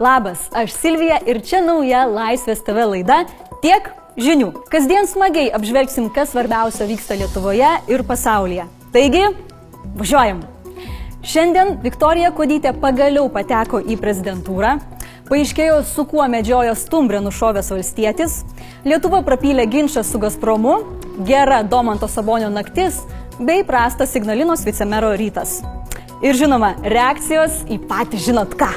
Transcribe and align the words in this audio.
Labas, 0.00 0.38
aš 0.52 0.72
Silvija 0.72 1.18
ir 1.28 1.42
čia 1.44 1.58
nauja 1.60 2.06
Laisvės 2.08 2.62
TV 2.64 2.86
laida 2.88 3.18
Tiek 3.60 3.90
žinių. 4.16 4.46
Kasdien 4.72 5.04
smagiai 5.04 5.50
apžvelgsim, 5.52 6.06
kas 6.14 6.32
svarbiausio 6.32 6.86
vyksta 6.88 7.18
Lietuvoje 7.20 7.68
ir 7.92 8.04
pasaulyje. 8.08 8.64
Taigi, 8.94 9.26
važiuojam. 10.00 10.40
Šiandien 11.20 11.74
Viktorija 11.84 12.32
Kodytė 12.32 12.72
pagaliau 12.80 13.28
pateko 13.28 13.82
į 13.84 13.98
prezidentūrą. 14.00 14.78
Paaiškėjo, 15.28 15.82
su 15.84 16.06
kuo 16.08 16.24
medžiojo 16.32 16.72
stumbrė 16.80 17.20
nušovęs 17.20 17.68
valstietis. 17.76 18.40
Lietuva 18.88 19.20
prapylė 19.28 19.68
ginčą 19.68 20.00
su 20.00 20.16
Gazpromu, 20.22 20.78
gera 21.28 21.60
Domanto 21.60 22.08
Sabonio 22.08 22.48
naktis 22.48 23.02
bei 23.36 23.68
prastas 23.68 24.16
Signalinos 24.16 24.64
vicemero 24.64 25.12
rytas. 25.12 25.58
Ir 26.24 26.40
žinoma, 26.40 26.78
reakcijos 26.88 27.66
į 27.68 27.82
patį 27.84 28.28
žinot 28.30 28.56
ką. 28.56 28.72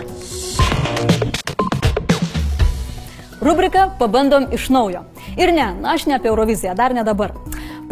Rubrika 3.43 3.89
Pabandom 4.00 4.46
iš 4.52 4.70
naujo. 4.70 5.02
Ir 5.38 5.52
ne, 5.54 5.65
aš 5.83 6.06
ne 6.06 6.15
apie 6.15 6.29
Euroviziją, 6.32 6.75
dar 6.75 6.93
ne 6.96 7.04
dabar. 7.04 7.33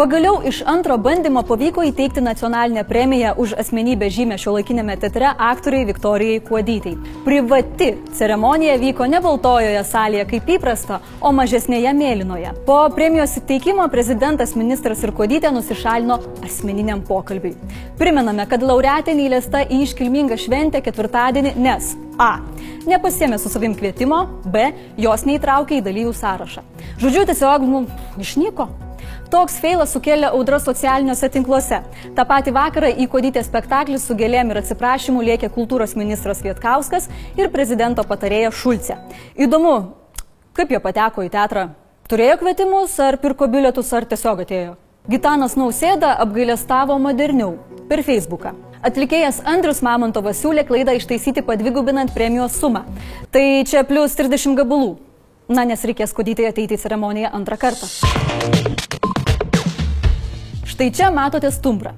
Pagaliau 0.02 0.40
iš 0.50 0.64
antro 0.66 0.96
bandymo 0.98 1.44
pavyko 1.46 1.84
įteikti 1.86 2.24
nacionalinę 2.26 2.82
premiją 2.90 3.36
už 3.38 3.52
asmenybę 3.62 4.08
žymę 4.10 4.40
šio 4.42 4.56
laikinėme 4.56 4.96
teatre 4.98 5.30
aktoriai 5.30 5.86
Viktorijai 5.86 6.40
Kuodytei. 6.48 6.96
Privati 7.22 7.92
ceremonija 8.18 8.80
vyko 8.82 9.06
ne 9.06 9.22
baltojoje 9.22 9.86
salėje 9.92 10.26
kaip 10.34 10.50
įprasta, 10.56 10.98
o 11.22 11.30
mažesnėje 11.38 11.94
mėlynoje. 12.02 12.56
Po 12.66 12.80
premijos 12.98 13.38
įteikimo 13.44 13.86
prezidentas, 13.94 14.58
ministras 14.58 15.06
ir 15.06 15.14
Kuodytė 15.14 15.54
nusišalino 15.54 16.18
asmeniniam 16.50 17.06
pokalbiui. 17.06 17.54
Primename, 18.02 18.50
kad 18.50 18.66
laureatė 18.66 19.14
neįlėsta 19.14 19.68
į 19.70 19.84
iškilmingą 19.86 20.42
šventę 20.42 20.82
ketvirtadienį, 20.82 21.60
nes 21.62 21.94
A. 22.18 22.40
Nepasėmė 22.90 23.38
su 23.38 23.54
savim 23.54 23.78
kvietimo, 23.78 24.26
B. 24.50 24.72
Jos 24.98 25.30
neįtraukė 25.30 25.78
į 25.78 25.86
dalyvių 25.86 26.22
sąrašą. 26.26 26.66
Žodžiu, 26.98 27.28
tiesiog, 27.30 27.70
nu, 27.70 27.86
išnyko. 28.18 28.74
Toks 29.32 29.62
feilas 29.64 29.94
sukėlė 29.96 30.28
audrą 30.36 30.58
socialiniuose 30.60 31.30
tinkluose. 31.32 31.78
Ta 32.18 32.26
pati 32.28 32.52
vakarą 32.52 32.90
į 33.00 33.06
kodytę 33.14 33.40
spektaklį 33.46 33.96
su 34.04 34.16
gėlėm 34.20 34.50
ir 34.52 34.60
atsiprašymu 34.60 35.22
lėkė 35.24 35.48
kultūros 35.56 35.94
ministras 35.96 36.42
Vietkauskas 36.44 37.08
ir 37.40 37.48
prezidento 37.54 38.04
patarėja 38.04 38.50
Šulce. 38.52 38.98
Įdomu, 39.40 39.76
kaip 40.52 40.74
jie 40.76 40.82
pateko 40.84 41.24
į 41.24 41.32
teatrą? 41.32 41.70
Turėjo 42.12 42.42
kvietimus, 42.42 42.98
ar 43.00 43.16
pirko 43.24 43.48
bilietus, 43.48 43.94
ar 43.96 44.04
tiesiog 44.04 44.44
atėjo? 44.44 44.74
Gitanas 45.08 45.56
Nausėda 45.56 46.12
apgailestavo 46.26 47.00
moderniau 47.00 47.56
per 47.88 48.04
Facebooką. 48.04 48.52
Atlikėjas 48.84 49.40
Andrius 49.48 49.80
Mamontovas 49.86 50.44
siūlė 50.44 50.68
klaidą 50.68 50.98
ištaisyti 51.00 51.46
padvigubinant 51.48 52.12
premijos 52.12 52.60
sumą. 52.60 52.84
Tai 53.32 53.46
čia 53.64 53.88
plus 53.88 54.20
30 54.20 54.60
gabalų. 54.60 54.98
Na, 55.48 55.64
nes 55.64 55.88
reikės 55.88 56.12
kodytai 56.16 56.52
ateiti 56.52 56.76
į 56.76 56.84
ceremoniją 56.84 57.32
antrą 57.32 57.60
kartą. 57.64 57.88
Štai 60.82 60.98
čia 60.98 61.12
matote 61.14 61.52
stumbrą. 61.54 61.94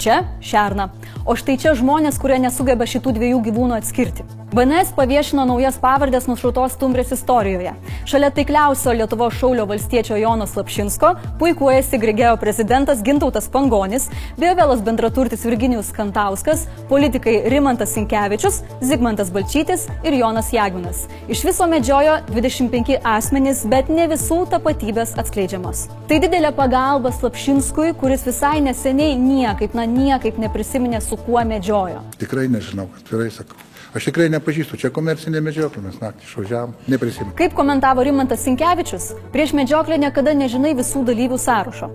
Čia 0.00 0.24
šerną. 0.40 0.88
O 1.28 1.36
štai 1.36 1.60
čia 1.60 1.74
žmonės, 1.76 2.16
kurie 2.16 2.40
nesugeba 2.40 2.88
šitų 2.88 3.12
dviejų 3.20 3.44
gyvūnų 3.50 3.76
atskirti. 3.76 4.24
BNS 4.48 4.94
paviešino 4.96 5.42
naujas 5.44 5.76
pavardės 5.76 6.24
nušautos 6.24 6.72
stumbrės 6.72 7.10
istorijoje. 7.12 7.74
Šalia 8.08 8.30
taikliausio 8.32 8.94
Lietuvo 8.96 9.26
šaulio 9.28 9.66
valstiečio 9.68 10.16
Jono 10.16 10.46
Slapšinsko 10.48 11.10
puikuojasi 11.42 12.00
Grigėjo 12.00 12.38
prezidentas 12.40 13.02
Gintautas 13.04 13.50
Pangonis, 13.52 14.06
Biovelas 14.40 14.80
bendraturtis 14.86 15.44
Virginijus 15.44 15.92
Kantauskas, 15.92 16.64
politikai 16.88 17.42
Rimantas 17.52 17.92
Sinkevičius, 17.92 18.62
Zigmantas 18.80 19.28
Balčytis 19.36 19.84
ir 20.00 20.16
Jonas 20.16 20.48
Jagvinas. 20.56 21.04
Iš 21.28 21.44
viso 21.50 21.68
medžiojo 21.68 22.16
25 22.32 23.04
asmenys, 23.04 23.66
bet 23.68 23.92
ne 23.92 24.08
visų 24.08 24.46
tapatybės 24.56 25.12
atskleidžiamos. 25.20 25.90
Tai 26.08 26.22
didelė 26.24 26.56
pagalba 26.56 27.12
Slapšinskui, 27.12 27.92
kuris 28.00 28.24
visai 28.24 28.62
neseniai 28.64 29.20
niekaip, 29.20 29.76
na 29.76 29.84
niekaip 29.84 30.40
neprisiminė 30.40 31.04
su 31.04 31.20
kuo 31.28 31.44
medžiojo. 31.44 32.00
Tikrai 32.16 32.48
nežinau, 32.48 32.88
atvirai 32.96 33.28
sakau. 33.42 33.60
Aš 33.96 34.04
tikrai 34.10 34.26
nepažįstu, 34.28 34.76
čia 34.76 34.90
komercinė 34.92 35.40
medžioklė, 35.40 35.80
mes 35.86 35.96
naktį 36.02 36.26
išvažiavam, 36.26 36.74
neprisimenu. 36.92 37.32
Kaip 37.38 37.54
komentavo 37.56 38.04
Rimantas 38.04 38.42
Sinkevičius, 38.44 39.14
prieš 39.32 39.54
medžioklę 39.56 39.96
niekada 40.02 40.34
nežinai 40.36 40.74
visų 40.76 41.06
dalyvių 41.08 41.38
sąrašo. 41.40 41.88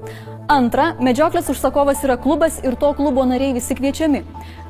Antra, 0.49 0.89
medžioklės 0.97 1.51
užsakovas 1.53 2.01
yra 2.07 2.17
klubas 2.17 2.57
ir 2.65 2.73
to 2.81 2.89
klubo 2.97 3.27
nariai 3.29 3.53
visi 3.53 3.77
kviečiami. 3.77 4.23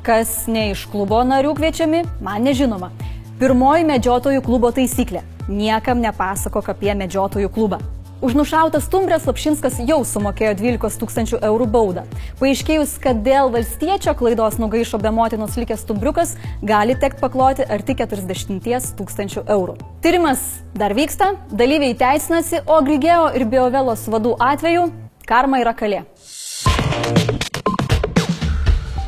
Kas 0.04 0.44
ne 0.52 0.68
iš 0.74 0.84
klubo 0.92 1.22
narių 1.24 1.56
kviečiami, 1.56 2.04
man 2.20 2.44
nežinoma. 2.44 2.92
Pirmoji 3.40 3.88
medžiotojų 3.88 4.44
klubo 4.44 4.68
taisyklė- 4.76 5.24
niekam 5.64 6.04
nepasakok 6.04 6.68
apie 6.76 6.92
medžiotojų 6.92 7.48
klubą. 7.48 7.80
Už 8.24 8.34
nušautą 8.34 8.80
stumbrę 8.80 9.18
Slapšinskas 9.20 9.74
jau 9.84 9.98
sumokėjo 10.00 10.54
12 10.56 10.96
tūkstančių 10.96 11.42
eurų 11.44 11.66
baudą. 11.68 12.04
Paaiškėjus, 12.38 12.94
kad 13.04 13.18
dėl 13.20 13.50
valstiečio 13.52 14.14
klaidos 14.16 14.54
nugaišo 14.56 14.96
be 15.02 15.10
motinos 15.12 15.58
likęs 15.60 15.82
stumbriukas, 15.84 16.32
gali 16.64 16.96
tekti 16.96 17.20
pakloti 17.20 17.66
arti 17.68 17.92
40 17.98 18.94
tūkstančių 18.96 19.42
eurų. 19.44 19.74
Tyrimas 20.00 20.40
dar 20.72 20.94
vyksta, 20.96 21.34
dalyviai 21.52 21.92
teisinasi, 22.00 22.62
o 22.64 22.78
Grigėjo 22.86 23.26
ir 23.36 23.44
Biovelos 23.44 24.06
vadų 24.08 24.32
atveju 24.40 24.86
karma 25.28 25.60
yra 25.60 25.74
kalė. 25.76 26.00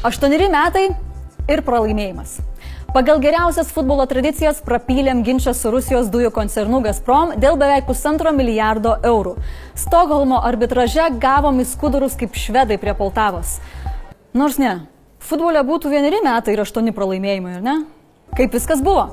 Aštuoneri 0.05 0.53
metai 0.53 0.91
ir 1.49 1.65
pralaimėjimas. 1.65 2.37
Pagal 2.97 3.19
geriausias 3.21 3.69
futbolo 3.77 4.07
tradicijas 4.09 4.63
prapylėm 4.65 5.19
ginčą 5.21 5.53
su 5.53 5.69
Rusijos 5.69 6.07
dujų 6.09 6.31
koncernu 6.33 6.79
Gazprom 6.81 7.35
dėl 7.37 7.59
beveik 7.61 7.85
pusantro 7.85 8.31
milijardo 8.33 8.95
eurų. 9.05 9.35
Stokholmo 9.77 10.39
arbitraže 10.41 11.11
gavom 11.21 11.61
į 11.61 11.67
skudurus 11.69 12.17
kaip 12.17 12.33
švedai 12.41 12.79
prie 12.81 12.95
Poltavos. 12.97 13.59
Nors 14.33 14.57
ne, 14.57 14.73
futbole 15.21 15.61
būtų 15.69 15.93
vieneri 15.93 16.23
metai 16.25 16.57
ir 16.57 16.65
aštuoni 16.65 16.97
pralaimėjimai, 16.97 17.59
ar 17.59 17.69
ne? 17.69 17.77
Kaip 18.37 18.53
viskas 18.53 18.83
buvo? 18.85 19.07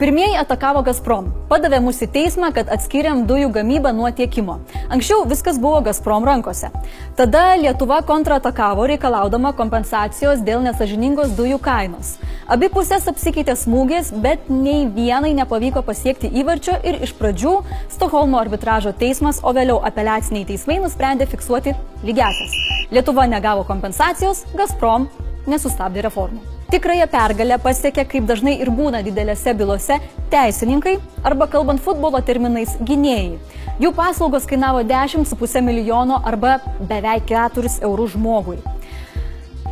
Pirmieji 0.00 0.38
atakavo 0.40 0.80
Gazprom, 0.80 1.26
padavė 1.50 1.82
mus 1.84 1.98
į 2.00 2.06
teismą, 2.14 2.48
kad 2.56 2.70
atskiriam 2.72 3.26
dujų 3.28 3.50
gamybą 3.52 3.90
nuo 3.92 4.08
tiekimo. 4.16 4.54
Anksčiau 4.88 5.26
viskas 5.28 5.58
buvo 5.60 5.82
Gazprom 5.84 6.24
rankose. 6.24 6.70
Tada 7.18 7.42
Lietuva 7.60 7.98
kontratakavo 8.08 8.86
reikalaudama 8.88 9.52
kompensacijos 9.58 10.40
dėl 10.46 10.62
nesažiningos 10.64 11.34
dujų 11.36 11.58
kainos. 11.60 12.14
Abi 12.48 12.70
pusės 12.72 13.04
apsikeitė 13.12 13.52
smūgis, 13.60 14.08
bet 14.24 14.48
nei 14.48 14.86
vienai 14.88 15.34
nepavyko 15.36 15.82
pasiekti 15.84 16.30
įvarčio 16.40 16.78
ir 16.80 17.02
iš 17.04 17.12
pradžių 17.18 17.52
Stokholmo 17.92 18.40
arbitražo 18.40 18.94
teismas, 18.96 19.42
o 19.44 19.52
vėliau 19.52 19.82
apeliaciniai 19.84 20.48
teismai 20.48 20.78
nusprendė 20.80 21.28
fiksuoti 21.28 21.76
lygiasias. 22.08 22.56
Lietuva 22.88 23.28
negavo 23.28 23.68
kompensacijos, 23.68 24.46
Gazprom 24.56 25.10
nesustabdė 25.44 26.08
reformų. 26.08 26.49
Tikrąją 26.70 27.06
pergalę 27.10 27.56
pasiekė, 27.58 28.04
kaip 28.06 28.26
dažnai 28.28 28.52
ir 28.62 28.68
būna 28.70 29.00
didelėse 29.02 29.50
bylose, 29.58 29.96
teisininkai 30.30 30.92
arba 31.26 31.48
kalbant 31.50 31.82
futbolo 31.82 32.20
terminais 32.22 32.76
gynėjai. 32.86 33.40
Jų 33.82 33.90
paslaugos 33.96 34.46
kainavo 34.46 34.84
10,5 34.86 35.64
milijono 35.66 36.20
arba 36.30 36.60
beveik 36.78 37.26
4 37.26 37.72
eurų 37.88 38.06
žmogui. 38.14 38.60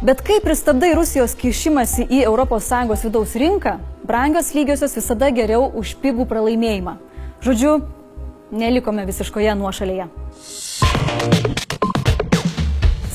Bet 0.03 0.25
kai 0.27 0.41
pristabdai 0.43 0.91
Rusijos 0.99 1.39
kišimasi 1.39 2.09
į 2.11 2.25
ES 2.27 3.07
vidaus 3.07 3.39
rinką, 3.45 3.79
brangios 4.03 4.51
lygiosios 4.59 4.99
visada 4.99 5.31
geriau 5.31 5.71
už 5.71 5.95
pigų 6.03 6.27
pralaimėjimą. 6.27 6.99
Žodžiu, 7.47 7.79
nelikome 8.51 9.07
visiškoje 9.07 9.55
nuošalėje. 9.55 10.11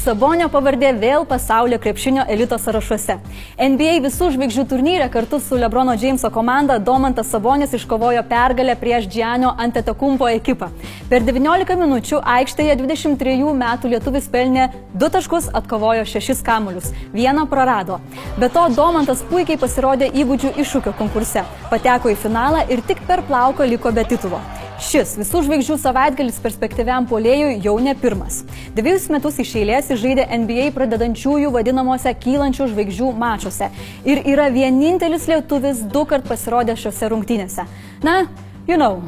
Sabonio 0.04 0.50
pavardė 0.52 0.90
vėl 1.00 1.24
pasaulio 1.24 1.78
krepšinio 1.80 2.26
elito 2.28 2.58
sąrašuose. 2.60 3.14
NBA 3.56 4.02
visų 4.04 4.34
žvaigždžių 4.34 4.64
turnyre 4.68 5.06
kartu 5.12 5.38
su 5.40 5.56
Lebrono 5.56 5.94
Jameso 5.96 6.28
komanda 6.28 6.76
Domantas 6.76 7.30
Sabonis 7.32 7.72
iškovojo 7.78 8.26
pergalę 8.28 8.76
prieš 8.82 9.08
Džianio 9.08 9.54
Antetokumpo 9.66 10.28
ekipą. 10.28 10.68
Per 11.08 11.24
19 11.24 11.78
minučių 11.80 12.20
aikštėje 12.34 12.76
23 12.82 13.54
metų 13.62 13.94
lietuvis 13.94 14.28
pelnė 14.34 14.66
2 14.92 15.10
taškus, 15.14 15.48
atkovojo 15.62 16.04
6 16.16 16.44
kamuolius, 16.44 16.92
vieną 17.16 17.46
prarado. 17.48 18.02
Be 18.36 18.50
to, 18.52 18.66
Domantas 18.76 19.24
puikiai 19.32 19.62
pasirodė 19.62 20.12
įgūdžių 20.12 20.52
iššūkio 20.66 20.98
konkurse, 21.00 21.46
pateko 21.72 22.12
į 22.12 22.20
finalą 22.26 22.66
ir 22.68 22.84
tik 22.84 23.00
per 23.08 23.24
plauką 23.24 23.72
liko 23.72 23.96
be 23.96 24.04
titulo. 24.12 24.44
Šis 24.84 25.14
visų 25.16 25.44
žvaigždžių 25.46 25.76
savaitgalis 25.80 26.40
perspektyviam 26.44 27.06
polėjui 27.08 27.56
jau 27.64 27.76
ne 27.80 27.94
pirmas. 27.96 28.42
Dviejus 28.76 29.06
metus 29.14 29.38
iš 29.40 29.54
eilės 29.62 29.92
žaidė 30.02 30.26
NBA 30.42 30.68
pradedančiųjų 30.76 31.54
vadinamuose 31.56 32.12
kylančių 32.26 32.68
žvaigždžių 32.74 33.12
mačiuose 33.24 33.70
ir 34.04 34.24
yra 34.34 34.50
vienintelis 34.52 35.30
lietuvis 35.32 35.86
du 35.94 36.04
kart 36.10 36.28
pasirodęs 36.28 36.84
šiuose 36.84 37.12
rungtynėse. 37.14 37.68
Na, 38.04 38.26
you 38.68 38.76
know. 38.76 39.00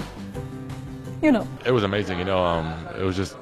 You 1.22 1.36
know. 1.36 1.44
It 1.66 1.72
was 1.76 1.84
amazing, 1.84 2.20
you 2.20 2.26
know. 2.26 2.40
Um, 2.40 2.72
it 2.98 3.04
was 3.04 3.18
just 3.18 3.36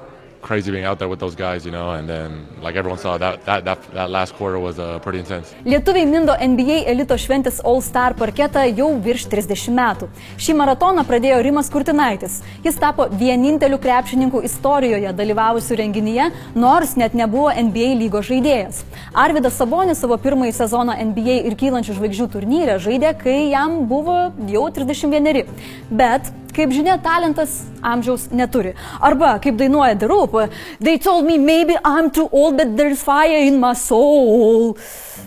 crazy 0.44 0.70
being 0.70 0.84
out 0.84 0.98
there 0.98 1.08
with 1.08 1.18
those 1.18 1.34
guys, 1.34 1.64
you 1.64 1.72
know, 1.72 1.90
and 1.96 2.06
then 2.08 2.46
like 2.62 2.76
everyone 2.76 2.98
saw 2.98 3.16
that 3.18 3.44
that 3.48 3.64
that, 3.64 3.78
that 3.94 4.10
last 4.10 4.34
quarter 4.36 4.58
was 4.58 4.78
uh, 4.78 4.98
pretty 5.00 5.18
intense. 5.18 5.54
Lietuviai 5.64 6.06
mindo 6.06 6.36
NBA 6.36 6.84
elito 6.92 7.16
šventės 7.18 7.62
All 7.64 7.80
Star 7.82 8.14
parketą 8.18 8.66
jau 8.76 8.90
virš 9.06 9.26
30 9.32 9.72
metų. 9.78 10.10
Šį 10.36 10.56
maratoną 10.60 11.06
pradėjo 11.08 11.40
Rimas 11.46 11.72
Kurtinaitis. 11.72 12.42
Jis 12.66 12.78
tapo 12.82 13.08
vieninteliu 13.24 13.80
krepšininku 13.80 14.44
istorijoje 14.44 15.14
dalyvavusiu 15.16 15.80
renginyje, 15.80 16.30
nors 16.54 16.94
net 17.00 17.16
nebuvo 17.16 17.48
NBA 17.48 17.94
lygos 18.04 18.28
žaidėjas. 18.28 18.84
Arvidas 19.24 19.56
Sabonis 19.58 20.04
savo 20.04 20.20
pirmąjį 20.20 20.56
sezoną 20.60 20.98
NBA 21.10 21.40
ir 21.48 21.58
kylančių 21.58 21.96
žvaigždžių 21.98 22.30
turnyre 22.36 22.78
žaidė, 22.84 23.16
kai 23.24 23.38
jam 23.54 23.84
buvo 23.88 24.18
jau 24.52 24.68
31. 24.76 25.48
Bet 25.88 26.32
Kaip 26.54 26.70
žinia, 26.70 26.94
talentas 27.02 27.64
amžiaus 27.82 28.28
neturi. 28.30 28.76
Arba, 29.02 29.32
kaip 29.42 29.56
dainuoja 29.58 29.96
The 29.98 30.06
Roop, 30.06 30.36
they 30.78 30.98
told 30.98 31.26
me 31.26 31.36
maybe 31.36 31.74
I'm 31.84 32.10
too 32.10 32.28
old, 32.30 32.56
but 32.56 32.76
there's 32.76 33.02
fire 33.02 33.40
in 33.42 33.58
my 33.58 33.72
soul. 33.74 34.76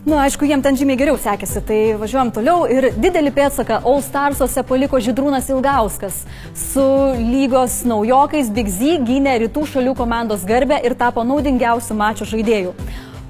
Na, 0.06 0.14
nu, 0.14 0.20
aišku, 0.24 0.48
jiem 0.48 0.62
ten 0.64 0.78
žymiai 0.80 0.96
geriau 1.02 1.18
sekėsi, 1.20 1.60
tai 1.68 1.80
važiuojam 2.00 2.32
toliau 2.32 2.64
ir 2.72 2.94
didelį 2.96 3.34
pėdsaką 3.36 3.82
All 3.84 4.00
Starsuose 4.06 4.64
paliko 4.64 5.02
Židrūnas 5.04 5.52
Ilgauskas. 5.52 6.22
Su 6.56 6.88
lygos 7.20 7.82
naujokais 7.84 8.48
Big 8.56 8.72
Z 8.72 9.04
gynė 9.04 9.36
rytų 9.44 9.66
šalių 9.74 9.98
komandos 10.00 10.48
garbę 10.48 10.80
ir 10.88 10.96
tapo 10.96 11.28
naudingiausių 11.28 12.00
mačo 12.00 12.30
žaidėjų. 12.32 12.72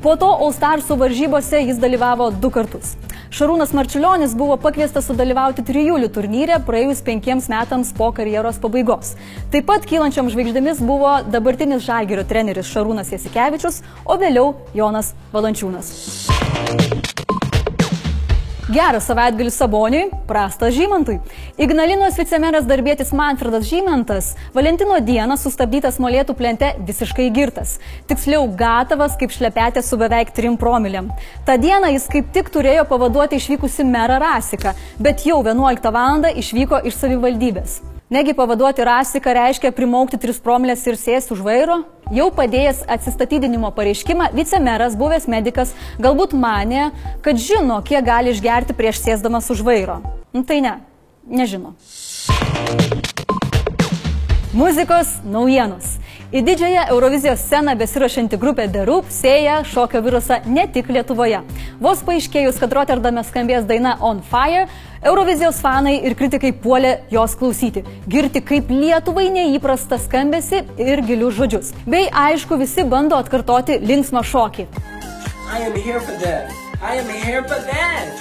Po 0.06 0.14
to 0.22 0.30
All 0.30 0.54
Starsų 0.54 1.02
varžybose 1.02 1.66
jis 1.66 1.82
dalyvavo 1.82 2.30
du 2.30 2.54
kartus. 2.54 2.94
Šarūnas 3.32 3.74
Marčiulionis 3.76 4.36
buvo 4.38 4.56
pakviestas 4.62 5.10
sudalyvauti 5.10 5.66
trijulių 5.68 6.10
turnyre 6.16 6.60
praėjus 6.68 7.04
penkiems 7.06 7.50
metams 7.52 7.92
po 7.98 8.12
karjeros 8.16 8.62
pabaigos. 8.64 9.16
Taip 9.52 9.68
pat 9.68 9.88
kylančiam 9.90 10.32
žvaigždėmis 10.32 10.80
buvo 10.88 11.18
dabartinis 11.28 11.84
žalgerio 11.88 12.24
treneris 12.28 12.72
Šarūnas 12.72 13.12
Jasikevičius, 13.16 13.84
o 14.08 14.20
vėliau 14.22 14.56
Jonas 14.78 15.14
Valančiūnas. 15.36 17.07
Geras 18.68 19.06
savaitgalis 19.08 19.56
Saboniui, 19.56 20.10
prastas 20.28 20.74
Žymantui. 20.76 21.22
Ignalinos 21.56 22.18
vicemeras 22.20 22.66
darbėtis 22.68 23.14
Manfredas 23.16 23.64
Žymantas 23.70 24.34
Valentino 24.52 24.98
dieną 25.00 25.38
sustabdytas 25.40 26.02
molėtų 26.04 26.36
plente 26.36 26.74
visiškai 26.90 27.30
girtas. 27.32 27.78
Tiksliau, 28.12 28.44
gatavas 28.60 29.16
kaip 29.16 29.32
šlepetė 29.32 29.80
su 29.80 29.96
beveik 29.96 30.36
3 30.36 30.60
promiliam. 30.60 31.08
Ta 31.48 31.56
diena 31.56 31.96
jis 31.96 32.12
kaip 32.12 32.34
tik 32.36 32.52
turėjo 32.52 32.84
pavaduoti 32.92 33.40
išvykusi 33.40 33.88
merą 33.88 34.20
Rasiką, 34.20 34.76
bet 35.00 35.24
jau 35.24 35.40
11 35.48 35.94
val. 35.96 36.28
išvyko 36.36 36.84
iš 36.84 37.00
savivaldybės. 37.00 37.80
Negi 38.10 38.32
pavaduoti 38.34 38.84
Rasiką 38.88 39.34
reiškia 39.36 39.74
primaukti 39.76 40.16
3 40.16 40.40
promilės 40.40 40.86
ir 40.88 40.96
sėsti 40.96 41.34
už 41.36 41.42
vairo? 41.44 41.76
Jau 42.16 42.30
padėjęs 42.32 42.86
atsistatydinimo 42.96 43.68
pareiškimą, 43.76 44.30
vicemeras, 44.32 44.96
buvęs 44.96 45.28
medikas, 45.28 45.74
galbūt 46.00 46.32
manė, 46.32 46.86
kad 47.26 47.36
žino, 47.36 47.82
kiek 47.84 48.08
gali 48.08 48.32
išgerti 48.32 48.78
prieš 48.80 49.02
sėsdamas 49.04 49.52
už 49.52 49.60
vairo. 49.68 50.00
Nu, 50.32 50.46
tai 50.48 50.62
ne, 50.64 50.78
nežino. 51.28 51.76
Muzikos 54.56 55.18
naujienos. 55.28 55.97
Į 56.28 56.42
didžiąją 56.44 56.82
Eurovizijos 56.92 57.40
sceną 57.40 57.72
besirašanti 57.80 58.36
grupė 58.38 58.66
The 58.68 58.82
Roop 58.84 59.06
sėja 59.16 59.62
šokio 59.64 60.02
virusą 60.04 60.42
ne 60.52 60.66
tik 60.68 60.90
Lietuvoje. 60.92 61.38
Vos 61.80 62.02
paaiškėjus, 62.04 62.58
kad 62.60 62.74
Rotterdame 62.76 63.24
skambės 63.24 63.64
daina 63.70 63.94
On 64.04 64.20
Fire, 64.20 64.66
Eurovizijos 65.08 65.62
fanai 65.64 65.94
ir 66.04 66.18
kritikai 66.20 66.52
puolė 66.52 66.98
jos 67.16 67.32
klausyti, 67.40 67.86
girti 68.12 68.42
kaip 68.44 68.68
Lietuvai 68.68 69.30
neįprastą 69.38 69.96
skambesi 70.04 70.66
ir 70.76 71.00
gilius 71.08 71.40
žodžius. 71.40 71.72
Bei 71.88 72.12
aišku, 72.12 72.60
visi 72.60 72.84
bando 72.84 73.16
atkartoti 73.16 73.80
linksmą 73.80 74.20
šokį. 74.28 74.68
I 75.48 75.64
am 75.64 75.80
here 75.80 76.04
for 76.04 76.20
that. 76.28 76.52
I 76.84 77.00
am 77.00 77.08
here 77.24 77.44
for 77.48 77.56
that. 77.72 78.12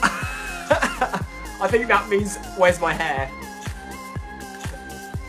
I 1.60 1.68
think 1.68 1.86
that 1.88 2.08
means 2.08 2.38
where's 2.56 2.80
my 2.80 2.94
hair? 2.94 3.28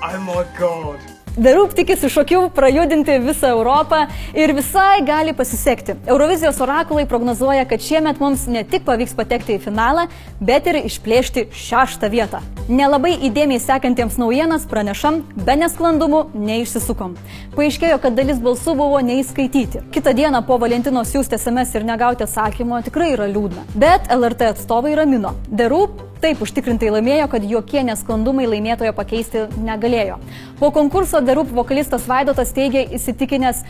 Oh 0.06 0.96
Roop 1.40 1.72
tikisi 1.74 2.10
šokių 2.12 2.42
prajudinti 2.54 3.14
visą 3.24 3.54
Europą 3.56 4.02
ir 4.36 4.52
visai 4.54 5.00
gali 5.08 5.32
pasisekti. 5.34 5.96
Eurovizijos 6.12 6.60
orakulai 6.62 7.06
prognozuoja, 7.08 7.64
kad 7.66 7.82
šiemet 7.82 8.20
mums 8.20 8.44
ne 8.52 8.66
tik 8.68 8.84
pavyks 8.84 9.16
patekti 9.16 9.56
į 9.56 9.62
finalą, 9.64 10.10
bet 10.44 10.68
ir 10.68 10.82
išplėšti 10.84 11.46
šeštą 11.56 12.12
vietą. 12.12 12.44
Nelabai 12.68 13.16
įdėmiai 13.30 13.64
sekantiems 13.64 14.20
naujienas 14.20 14.68
pranešam, 14.68 15.24
be 15.40 15.56
nesklandumų 15.64 16.26
neišsisukom. 16.36 17.16
Paaiškėjo, 17.56 18.04
kad 18.04 18.20
dalis 18.20 18.44
balsų 18.44 18.76
buvo 18.84 19.00
neįskaityti. 19.08 19.88
Kita 19.96 20.12
diena 20.14 20.44
po 20.44 20.60
Valentino 20.60 21.08
siūsti 21.08 21.40
SMS 21.40 21.80
ir 21.80 21.88
negauti 21.88 22.28
atsakymo 22.28 22.84
tikrai 22.84 23.14
yra 23.16 23.32
liūdna. 23.32 23.70
Bet 23.74 24.12
LRT 24.12 24.52
atstovai 24.58 24.98
ramino. 25.00 25.38
Roop 25.64 26.13
taip 26.24 26.44
užtikrintai 26.44 26.92
laimėjo, 26.94 27.28
kad 27.32 27.44
jokie 27.48 27.82
nesklandumai 27.84 28.46
laimėtojo 28.48 28.94
pakeisti 28.96 29.48
negalėjo. 29.60 30.20
Po 30.60 30.72
konkurso 30.76 31.20
Darup 31.24 31.52
vokalistas 31.52 32.08
Vaidotas 32.08 32.54
teigė 32.56 32.86
įsitikinęs, 32.96 33.64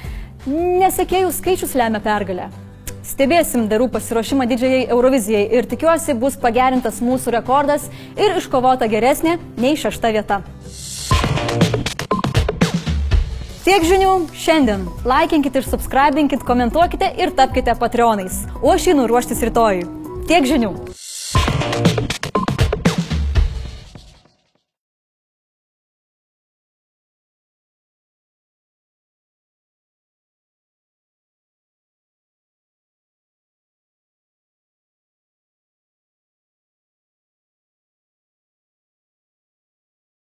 nesekėjų 0.47 1.33
skaičius 1.33 1.73
lemia 1.79 2.03
pergalę. 2.03 2.51
Stebėsim 3.03 3.65
darų 3.67 3.89
pasiruošimą 3.91 4.45
didžiai 4.47 4.85
Eurovizijai 4.94 5.44
ir 5.57 5.67
tikiuosi 5.67 6.15
bus 6.15 6.38
pagerintas 6.39 7.01
mūsų 7.03 7.33
rekordas 7.35 7.89
ir 8.15 8.38
iškovota 8.39 8.88
geresnė 8.91 9.35
nei 9.59 9.75
šešta 9.79 10.13
vieta. 10.15 10.39
Tiek 13.63 13.83
žinių 13.88 14.13
šiandien. 14.35 14.88
Laikinkite 15.07 15.61
ir 15.61 15.67
subscribinkite, 15.67 16.44
komentuokite 16.47 17.11
ir 17.19 17.35
tapkite 17.35 17.75
patronais. 17.79 18.44
O 18.61 18.71
aš 18.75 18.91
einu 18.91 19.07
ruoštis 19.11 19.44
rytoj. 19.50 19.85
Tiek 20.27 20.47
žinių. 20.47 20.75